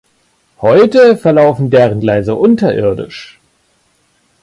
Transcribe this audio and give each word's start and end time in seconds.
Heute 0.61 1.15
verlaufen 1.15 1.69
deren 1.69 1.99
Gleise 1.99 2.33
unterirdisch. 2.33 3.39